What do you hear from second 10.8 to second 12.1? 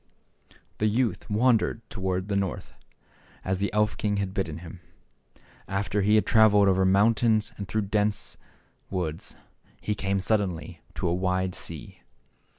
to a wide sea.